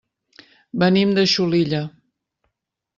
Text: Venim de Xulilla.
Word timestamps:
Venim 0.85 1.13
de 1.19 1.27
Xulilla. 1.35 1.85